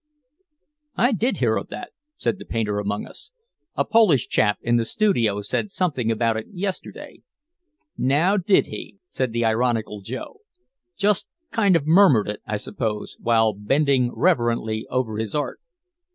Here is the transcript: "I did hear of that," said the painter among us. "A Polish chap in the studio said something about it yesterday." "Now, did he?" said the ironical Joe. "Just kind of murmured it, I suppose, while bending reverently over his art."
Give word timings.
"I 0.95 1.11
did 1.11 1.37
hear 1.37 1.57
of 1.57 1.67
that," 1.67 1.91
said 2.17 2.39
the 2.39 2.45
painter 2.45 2.79
among 2.79 3.05
us. 3.05 3.29
"A 3.75 3.85
Polish 3.85 4.27
chap 4.27 4.57
in 4.63 4.77
the 4.77 4.83
studio 4.83 5.41
said 5.41 5.69
something 5.69 6.09
about 6.09 6.37
it 6.37 6.47
yesterday." 6.51 7.21
"Now, 7.99 8.35
did 8.35 8.65
he?" 8.65 8.97
said 9.05 9.31
the 9.31 9.45
ironical 9.45 10.01
Joe. 10.01 10.39
"Just 10.97 11.29
kind 11.51 11.75
of 11.75 11.85
murmured 11.85 12.27
it, 12.27 12.41
I 12.47 12.57
suppose, 12.57 13.15
while 13.19 13.53
bending 13.53 14.11
reverently 14.11 14.87
over 14.89 15.17
his 15.19 15.35
art." 15.35 15.59